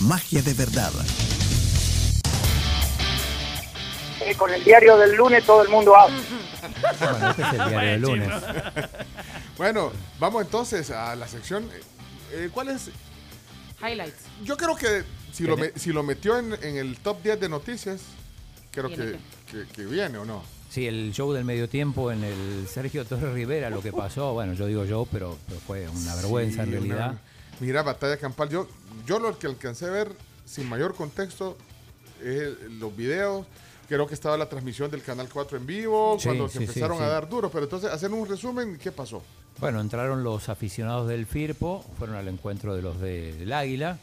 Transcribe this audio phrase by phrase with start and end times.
[0.00, 0.92] magia de verdad.
[4.24, 6.16] Eh, con el diario del lunes todo el mundo habla.
[7.00, 8.28] Bueno, este es el diario del lunes.
[9.56, 11.68] Bueno, vamos entonces a la sección.
[12.32, 12.90] eh, ¿Cuál es?
[13.80, 14.24] Highlights.
[14.44, 17.48] Yo creo que si lo, me- si lo metió en, en el top 10 de
[17.48, 18.00] noticias,
[18.72, 19.16] creo que,
[19.50, 20.42] que- que viene o no.
[20.68, 24.52] Sí, el show del medio tiempo en el Sergio Torres Rivera, lo que pasó, bueno,
[24.52, 27.10] yo digo yo, pero, pero fue una vergüenza en realidad.
[27.12, 27.20] una-
[27.60, 28.48] mira, batalla campal.
[28.48, 28.68] Yo,
[29.06, 30.12] yo lo que alcancé a ver
[30.44, 31.56] sin mayor contexto
[32.22, 33.46] es los videos.
[33.88, 36.64] Creo que estaba la transmisión del Canal 4 en vivo, Sí, cuando se sí, sí,
[36.64, 37.50] empezaron a dar duro.
[37.50, 39.22] Pero entonces, hacer un resumen, ¿qué pasó?
[39.60, 43.98] Bueno, entraron los aficionados del Firpo, fueron al encuentro de los de- del Águila,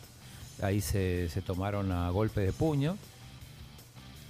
[0.61, 2.97] ahí se, se tomaron a golpe de puño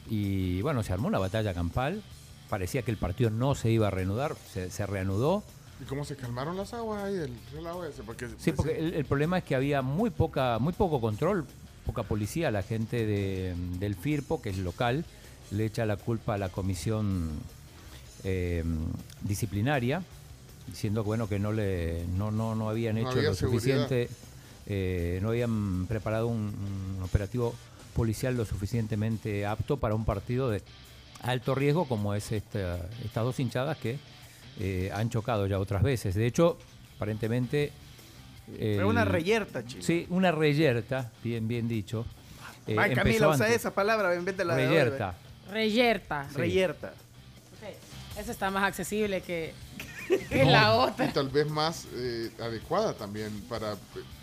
[0.10, 2.04] y bueno, se armó una batalla campal,
[2.50, 5.44] parecía que el partido no se iba a reanudar, se, se reanudó.
[5.82, 8.02] ¿Y cómo se calmaron las aguas ahí, el relajo ese?
[8.04, 11.46] Porque, Sí, pues, porque el, el problema es que había muy poca, muy poco control,
[11.86, 15.04] poca policía, la gente de- del Firpo, que es local,
[15.52, 17.30] le echa la culpa a la comisión
[18.24, 18.64] eh,
[19.22, 20.02] disciplinaria,
[20.68, 23.88] diciendo bueno que no le no no, no habían No hecho había lo seguridad.
[23.88, 24.10] suficiente,
[24.66, 26.54] eh, no habían preparado un,
[26.98, 27.54] un operativo
[27.96, 30.64] policial lo suficientemente apto para un partido de
[31.22, 34.00] alto riesgo como es esta- estas dos hinchadas que
[34.60, 36.16] eh, han chocado ya otras veces.
[36.16, 36.58] De hecho,
[36.96, 37.72] aparentemente
[38.58, 39.82] Pero una reyerta, chico.
[39.84, 42.06] Sí, una reyerta, bien, bien dicho.
[42.68, 43.60] Eh, Ay, Camila, usa antes.
[43.62, 45.16] esa palabra en vez de la de Reyerta.
[45.52, 46.28] Reyerta.
[46.32, 46.38] Sí.
[46.38, 46.88] Reyerta.
[47.62, 49.54] Ok, Esa está más accesible que,
[50.30, 51.14] que la Y otra.
[51.14, 53.76] tal vez más eh, adecuada también para,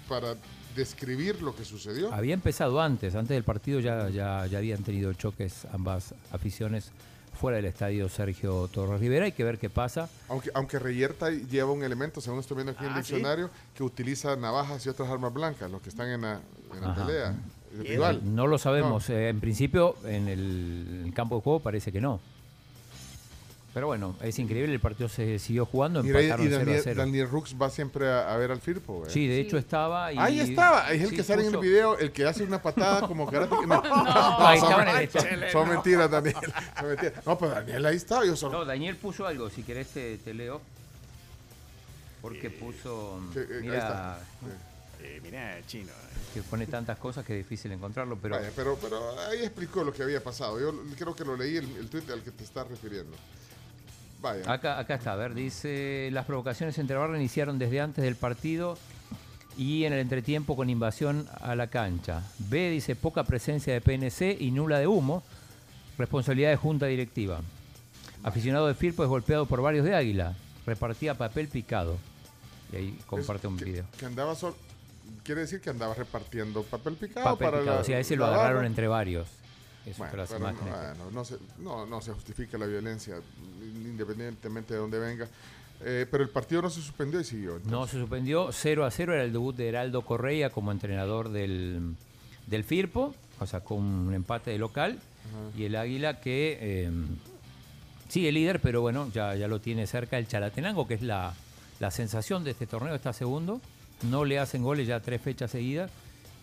[0.09, 0.35] para
[0.75, 2.13] describir lo que sucedió.
[2.13, 6.91] Había empezado antes, antes del partido ya, ya, ya habían tenido choques ambas aficiones
[7.33, 9.25] fuera del estadio Sergio Torres Rivera.
[9.25, 10.09] Hay que ver qué pasa.
[10.29, 13.13] Aunque, aunque Reyerta lleva un elemento, según estoy viendo aquí en el Ah, ¿sí?
[13.15, 16.41] diccionario, que utiliza navajas y otras armas blancas, los que están en la,
[16.75, 17.07] en la Ajá.
[17.07, 17.35] pelea.
[17.73, 18.21] Individual.
[18.23, 19.09] No lo sabemos.
[19.11, 22.21] eh, en principio, en el, campo de juego parece que no.
[23.75, 26.81] Pero bueno, es increíble, el partido se siguió jugando, y, empataron y 0 a Daniel,
[26.85, 26.97] 0.
[27.01, 28.99] Daniel Rux va siempre a, a ver al Firpo.
[28.99, 29.11] güey.
[29.11, 30.13] Sí, de hecho estaba.
[30.13, 32.43] Y, Ahí estaba, es el sí, que sale en el puso- video, el que hace
[32.45, 33.55] una patada como karate.
[33.67, 35.51] No, ahí son, estaba en el son- estadio.
[35.53, 36.37] son mentiras, Daniel.
[36.79, 37.27] Son mentiras.
[37.27, 38.27] No, pero Daniel ahí estaba.
[38.27, 38.59] Yo solo.
[38.59, 40.61] No, Daniel puso algo, si querés te, te leo.
[42.21, 43.21] Porque puso.
[43.33, 44.19] que, eh, ahí mira, está.
[45.03, 45.93] Eh, mira, chino.
[46.35, 48.37] que pone tantas cosas que es difícil encontrarlo, pero.
[48.37, 50.61] Vaya, pero, pero ahí explicó lo que había pasado.
[50.61, 53.17] Yo creo que lo leí el, el tweet al que te estás refiriendo.
[54.23, 54.51] Vaya.
[54.53, 58.79] Acá, acá está, a ver, dice, las provocaciones entre barra iniciaron desde antes del partido
[59.59, 62.23] y en el entretiempo con invasión a la cancha.
[62.39, 65.23] B dice, poca presencia de PNC y nula de humo,
[65.99, 67.41] responsabilidad de junta directiva.
[68.23, 70.35] Aficionado de Firpo es golpeado por varios de Águila,
[70.65, 71.99] repartía papel picado.
[72.73, 73.85] Y ahí comparte un que, video.
[73.99, 74.55] que andaba sol-
[75.25, 78.25] Quiere decir que andaba repartiendo papel picado Papel para picado, la- o sea, ese lo
[78.27, 78.67] agarraron barra.
[78.69, 79.29] entre varios.
[79.85, 80.75] Eso Bueno, que las pero no, imágenes.
[80.97, 83.17] bueno, no se, no, no se justifica la violencia,
[83.93, 85.29] independientemente de dónde venga.
[85.85, 87.57] Eh, pero el partido no se suspendió y siguió.
[87.57, 87.73] entonces.
[87.73, 91.95] No se suspendió, 0 a 0 era el debut de Heraldo Correa como entrenador del,
[92.47, 94.99] del Firpo, o sea, con un empate de local,
[95.57, 96.91] y el Águila que eh,
[98.09, 101.35] sigue líder, pero bueno, ya, ya lo tiene cerca el Chalatenango, que es la,
[101.81, 103.61] la sensación de este torneo, está segundo,
[104.03, 105.91] no le hacen goles ya tres fechas seguidas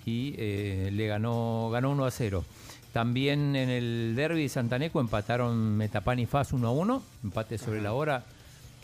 [0.06, 2.44] y eh, le ganó, ganó 1 a 0.
[2.94, 7.82] También en el derby de Santaneco empataron Metapan y Faz 1 a 1, empate sobre
[7.82, 8.24] la hora.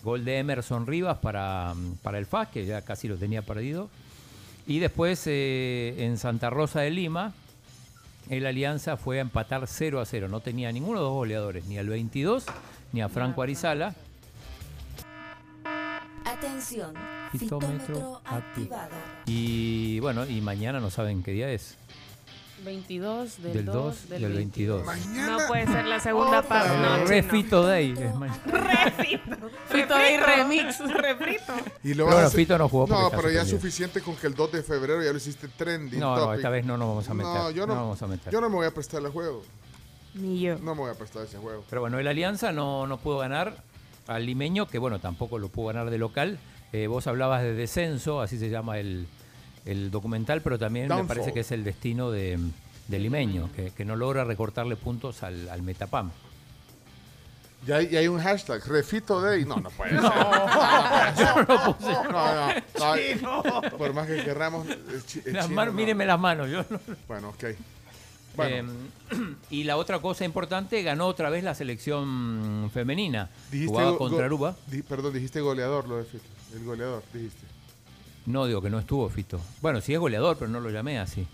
[0.03, 1.73] Gol de Emerson Rivas para,
[2.03, 3.89] para el FAS, que ya casi lo tenía perdido.
[4.67, 7.33] Y después eh, en Santa Rosa de Lima,
[8.29, 10.28] el Alianza fue a empatar 0 a 0.
[10.28, 12.46] No tenía ninguno de los goleadores, ni al 22
[12.93, 13.93] ni a Franco Arizala.
[16.23, 16.93] Atención.
[17.31, 18.96] Fitómetro Fitómetro activado.
[19.25, 21.78] Y bueno, y mañana no saben qué día es.
[22.66, 24.85] 22 del, Del 2 2 del y el 22.
[24.85, 25.38] Mañana.
[25.38, 26.78] No puede ser la segunda parte.
[26.78, 27.32] No, El Re chino.
[27.32, 27.91] Fito Day.
[27.91, 28.94] es mañana.
[29.70, 30.79] Fito y remix.
[30.79, 31.53] Refrito.
[31.84, 34.35] Y Pero lo bueno, Fito no jugó No, pero ya es suficiente con que el
[34.35, 36.00] 2 de febrero ya lo hiciste trending.
[36.00, 37.34] No, no, esta vez no nos vamos a meter.
[37.34, 38.34] No, yo no, no vamos a meter.
[38.34, 39.44] yo no me voy a prestar el juego.
[40.16, 40.58] Ni yo.
[40.58, 41.64] No me voy a prestar ese juego.
[41.70, 43.64] Pero bueno, el Alianza no, no pudo ganar
[44.08, 46.40] al limeño, que bueno, tampoco lo pudo ganar de local.
[46.73, 49.08] Eh, vos hablabas de descenso, así se llama el,
[49.66, 52.38] el documental, pero también me parece que es el destino de,
[52.88, 56.12] del limeño, que, que no logra recortarle puntos al, al Metapam.
[57.66, 59.44] Ya hay, un hashtag, refito day.
[59.44, 60.02] No, no puede ser.
[60.06, 61.46] No.
[63.22, 63.78] No, no, no.
[63.78, 64.67] Por más que querramos.
[64.70, 65.78] el Las manos, no.
[65.79, 66.50] mírenme las manos.
[66.50, 67.44] Yo no- Bueno, ok.
[68.35, 68.72] Bueno,
[69.11, 69.16] Eh,
[69.50, 73.29] y la otra cosa importante, ganó otra vez la selección femenina.
[73.50, 73.72] dijiste.
[73.73, 74.56] Jugaba contra Aruba.
[74.68, 76.23] di- perdón, dijiste goleador lo de Fito.
[76.53, 77.47] El goleador, dijiste.
[78.25, 79.39] No digo que no estuvo Fito.
[79.61, 81.27] Bueno, sí es goleador, pero no lo llamé así.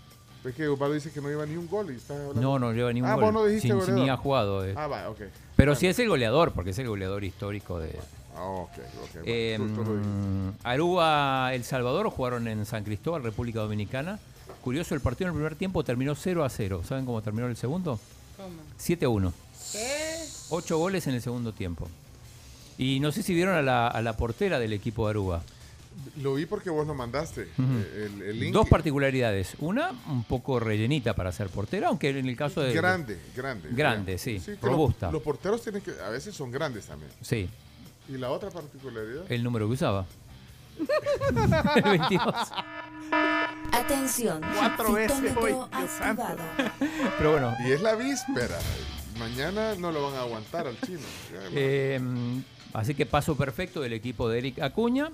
[0.44, 2.40] Es que Osvaldo dice que no iba ni un gol y está hablando.
[2.40, 3.24] No, no lleva ningún Ah, gol.
[3.24, 4.00] vos no dijiste Sin- goleador.
[4.02, 4.66] ni ha jugado.
[4.66, 4.74] eh.
[4.76, 5.20] Ah, va, ok.
[5.56, 7.96] Pero sí es el goleador, porque es el goleador histórico de.
[8.36, 8.78] Ah, ok, ok.
[9.12, 10.58] bueno, Eh, dijiste.
[10.64, 14.18] Aruba, El Salvador jugaron en San Cristóbal, República Dominicana.
[14.62, 16.82] Curioso, el partido en el primer tiempo terminó 0 a 0.
[16.88, 17.98] ¿Saben cómo terminó el segundo?
[18.36, 18.48] ¿Cómo?
[18.78, 19.32] 7 a 1.
[19.72, 20.16] ¿Qué?
[20.50, 21.88] Ocho goles en el segundo tiempo.
[22.78, 25.42] Y no sé si vieron a la, a la portera del equipo de Aruba.
[26.22, 27.42] Lo vi porque vos lo mandaste.
[27.42, 28.52] eh, el, el link.
[28.52, 29.54] Dos particularidades.
[29.60, 32.72] Una, un poco rellenita para ser portera, aunque en el caso de...
[32.74, 33.68] Grande, grande.
[33.72, 35.10] Grande, sí, los- robusta.
[35.10, 37.10] Los, porteros tienen que, a veces son grandes también.
[37.20, 37.48] Sí,
[38.08, 39.30] Y la otra particularidad.
[39.30, 40.04] el número que usaba.
[41.76, 42.34] el 22.
[43.72, 44.40] Atención.
[44.56, 45.54] Cuatro veces hoy.
[47.18, 48.58] Pero bueno, Y es la víspera.
[49.18, 51.00] Mañana no lo van a aguantar al chino.
[51.52, 52.00] eh,
[52.72, 55.10] así que paso perfecto del equipo de Eric Acuña.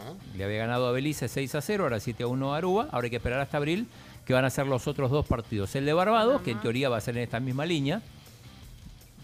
[0.00, 0.14] Ajá.
[0.36, 2.88] Le había ganado a Belice 6 a 0, ahora 7 a 1 a Aruba.
[2.90, 3.86] Ahora hay que esperar hasta abril,
[4.24, 5.74] que van a ser los otros dos partidos.
[5.74, 8.02] El de Barbados, que en teoría va a ser en esta misma línea,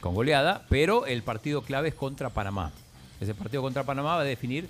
[0.00, 2.72] con goleada, pero el partido clave es contra Panamá.
[3.20, 4.68] Ese partido contra Panamá va a definir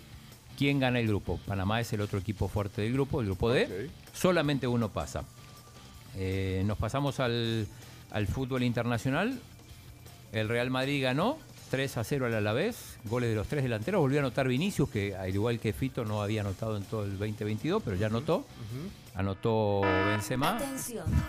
[0.56, 1.40] quién gana el grupo.
[1.46, 3.90] Panamá es el otro equipo fuerte del grupo, el grupo D.
[4.14, 5.24] Solamente uno pasa.
[6.16, 7.66] Eh, nos pasamos al,
[8.10, 9.38] al fútbol internacional.
[10.32, 11.38] El Real Madrid ganó
[11.70, 12.96] 3 a 0 al Alavés.
[13.04, 14.00] Goles de los tres delanteros.
[14.00, 17.18] Volvió a anotar Vinicius, que al igual que Fito no había anotado en todo el
[17.18, 18.46] 2022, pero ya anotó.
[19.14, 20.56] Anotó Benzema.
[20.56, 21.04] Atención.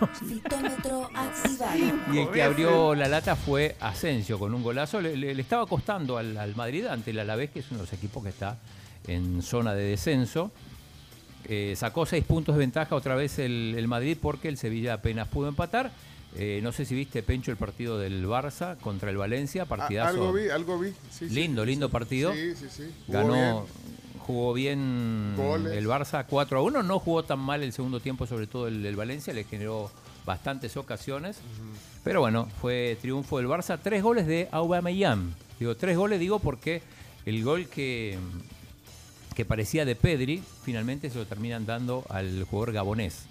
[1.14, 1.78] Activado.
[2.12, 5.00] Y el que abrió la lata fue Asensio con un golazo.
[5.00, 7.84] Le, le- le estaba costando al, al Madrid ante el Alavés, que es uno de
[7.84, 8.58] los equipos que está
[9.06, 10.50] en zona de descenso.
[11.46, 15.28] Eh, sacó seis puntos de ventaja otra vez el, el Madrid porque el Sevilla apenas
[15.28, 15.90] pudo empatar.
[16.36, 19.62] Eh, no sé si viste, Pencho, el partido del Barça contra el Valencia.
[19.62, 20.10] Ah, Partidazo.
[20.10, 20.92] algo vi, algo vi.
[21.10, 21.92] Sí, Lindo, sí, lindo sí.
[21.92, 22.32] partido.
[22.34, 22.82] Sí, sí, sí.
[23.06, 24.20] Jugó Ganó, bien.
[24.20, 25.72] jugó bien Goles.
[25.72, 26.82] el Barça 4 a 1.
[26.82, 29.32] No jugó tan mal el segundo tiempo, sobre todo el del Valencia.
[29.32, 29.90] Le generó
[30.26, 31.38] bastantes ocasiones.
[32.04, 33.78] Pero bueno, fue triunfo del Barça.
[33.82, 35.34] Tres goles de Aubameyang.
[35.58, 36.82] Digo, tres goles digo porque
[37.26, 38.16] el gol que,
[39.34, 43.24] que parecía de Pedri, finalmente se lo terminan dando al jugador gabonés.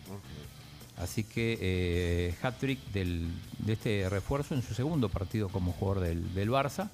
[0.97, 3.29] Así que eh, hat-trick de
[3.67, 6.89] este refuerzo en su segundo partido como jugador del, Barça,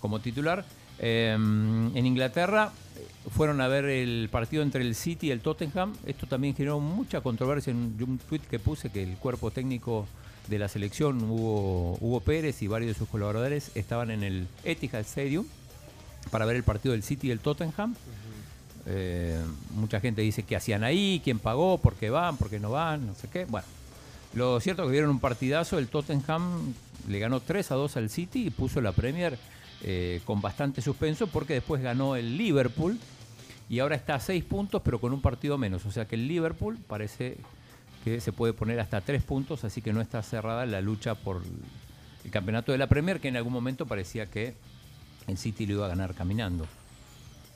[0.00, 0.64] como titular.
[0.98, 5.94] Eh, en Inglaterra eh, fueron a ver el partido entre el City y el Tottenham.
[6.06, 10.06] Esto también generó mucha controversia en un, tuit que puse que el cuerpo técnico
[10.48, 15.00] de la selección, Hugo, Hugo Pérez y varios de sus colaboradores, estaban en el Etihad
[15.00, 15.44] Stadium
[16.30, 17.94] para ver el partido del City y el Tottenham.
[18.86, 19.40] Eh,
[19.74, 23.06] mucha gente dice que hacían ahí, quién pagó, por qué van, por qué no van,
[23.06, 23.44] no sé qué.
[23.44, 23.66] Bueno,
[24.34, 25.78] lo cierto es que vieron un partidazo.
[25.78, 26.74] El Tottenham
[27.08, 29.38] le ganó 3 a 2 al City y puso la Premier
[29.82, 32.98] eh, con bastante suspenso porque después ganó el Liverpool
[33.68, 35.84] y ahora está a 6 puntos, pero con un partido menos.
[35.86, 37.36] O sea que el Liverpool parece
[38.04, 41.42] que se puede poner hasta 3 puntos, así que no está cerrada la lucha por
[42.24, 44.54] el campeonato de la Premier, que en algún momento parecía que
[45.26, 46.66] el City lo iba a ganar caminando.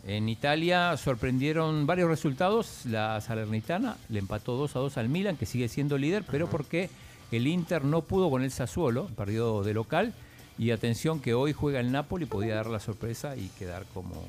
[0.07, 2.87] En Italia sorprendieron varios resultados.
[2.87, 6.91] La Salernitana le empató 2 a 2 al Milan, que sigue siendo líder, pero porque
[7.31, 10.15] el Inter no pudo con el Sassuolo, perdió de local.
[10.59, 14.25] Y atención que hoy juega el Napoli, podía dar la sorpresa y quedar como,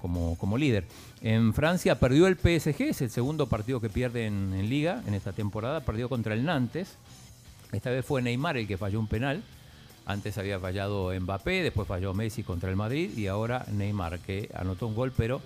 [0.00, 0.84] como, como líder.
[1.20, 5.14] En Francia perdió el PSG, es el segundo partido que pierde en, en Liga en
[5.14, 5.80] esta temporada.
[5.80, 6.96] Perdió contra el Nantes.
[7.72, 9.42] Esta vez fue Neymar el que falló un penal.
[10.08, 14.86] Antes había fallado Mbappé, después falló Messi contra el Madrid y ahora Neymar, que anotó
[14.86, 15.42] un gol pero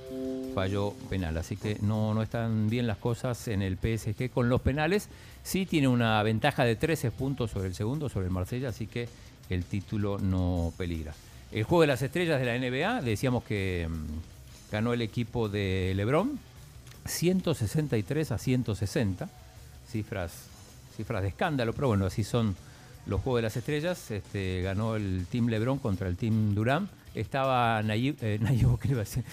[0.55, 1.39] falló penal.
[1.39, 5.09] Así que no, no están bien las cosas en el PSG con los penales.
[5.43, 9.09] Sí tiene una ventaja de 13 puntos sobre el segundo, sobre el Marsella, así que
[9.49, 11.15] el título no peligra.
[11.53, 15.95] El juego de las estrellas de la NBA, decíamos que mm, ganó el equipo de
[15.97, 16.39] Lebron,
[17.07, 19.29] 163 a 160,
[19.91, 20.33] cifras,
[20.97, 22.55] cifras de escándalo, pero bueno, así son
[23.07, 24.11] los Juegos de las Estrellas.
[24.11, 26.89] Este, ganó el Team LeBron contra el Team Durán.
[27.15, 29.25] Estaba Nayib, eh, Nayib Bukele, iba a decir,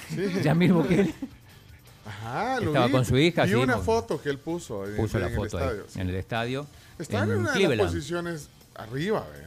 [0.44, 1.14] Yamil Bukele,
[2.06, 2.92] Ajá, lo Estaba vi.
[2.94, 5.58] con su hija, sí, una foto que él puso, en, puso en la el foto
[5.58, 5.86] ahí, estadio.
[5.90, 6.00] sí.
[6.00, 6.68] en el estadio.
[6.98, 9.44] Estaba en, una de las posiciones arriba, ¿ve?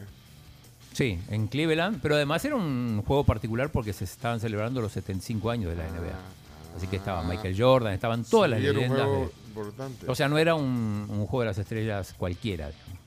[0.92, 5.50] Sí, en Cleveland, pero además era un juego particular porque se estaban celebrando los 75
[5.50, 6.76] años de la NBA.
[6.76, 9.02] Así que estaba Michael Jordan, estaban todas Sí, las era un leyendas.
[9.06, 10.06] juego de- importante.
[10.10, 12.68] o sea, no era un, un juego de las estrellas cualquiera.
[12.68, 12.99] digamos.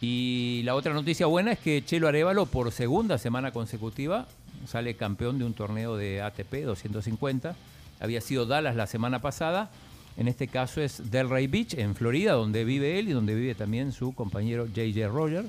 [0.00, 4.26] Y la otra noticia buena es que Chelo Arevalo por segunda semana consecutiva
[4.66, 7.54] sale campeón de un torneo de ATP 250.
[8.00, 9.70] Había sido Dallas la semana pasada.
[10.16, 13.92] En este caso es Delray Beach, en Florida, donde vive él y donde vive también
[13.92, 15.44] su compañero JJ Roger,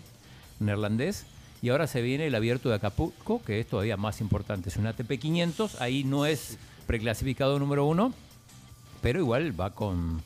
[0.60, 1.26] neerlandés.
[1.62, 4.70] Y ahora se viene el abierto de Acapulco, que es todavía más importante.
[4.70, 8.14] Es un ATP 500, ahí no es preclasificado número uno,
[9.02, 10.22] pero igual va con,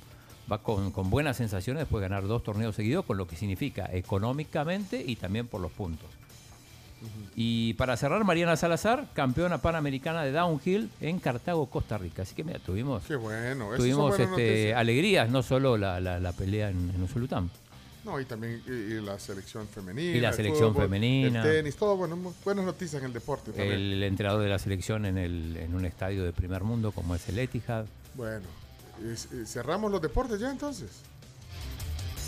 [0.49, 3.89] va con, con buenas sensaciones después de ganar dos torneos seguidos, con lo que significa
[3.91, 6.07] económicamente y también por los puntos.
[7.35, 12.21] Y para cerrar, Mariana Salazar, campeona panamericana de downhill en Cartago, Costa Rica.
[12.21, 13.69] Así que mira, tuvimos, Qué bueno.
[13.75, 17.49] tuvimos este, alegrías, no solo la, la- la pelea en, en Usulután.
[18.05, 20.15] No, y también y, y la selección femenina.
[20.15, 21.43] Y la el selección fútbol, femenina.
[21.43, 23.71] El tenis, todo bueno, buenas noticias en el deporte también.
[23.73, 27.27] El entrenador de la selección en, el, en un estadio de primer mundo como es
[27.29, 27.85] el Etihad.
[28.15, 28.45] Bueno,
[29.45, 30.89] cerramos los deportes ya entonces.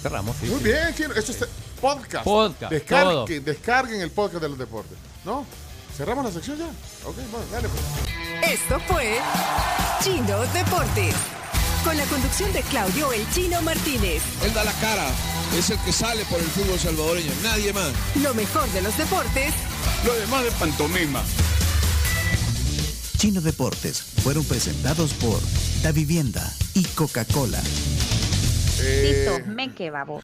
[0.01, 0.63] Cerramos, sí, Muy sí.
[0.65, 1.13] bien, Chino.
[1.13, 1.45] Esto es
[1.79, 2.23] podcast.
[2.25, 4.97] Podcast, descarguen el podcast de los deportes.
[5.23, 5.45] ¿No?
[5.95, 6.65] ¿Cerramos la sección ya?
[7.07, 8.53] Ok, bueno, dale pues.
[8.59, 9.17] Esto fue
[10.03, 11.15] Chino Deportes.
[11.83, 14.23] Con la conducción de Claudio El Chino Martínez.
[14.43, 15.05] Él da la cara,
[15.57, 17.91] es el que sale por el fútbol salvadoreño, nadie más.
[18.21, 19.53] Lo mejor de los deportes
[20.05, 21.21] Lo demás de pantomima.
[23.17, 25.39] Chino Deportes fueron presentados por
[25.81, 27.61] Da Vivienda y Coca-Cola.
[28.81, 30.21] Eh, me que babo.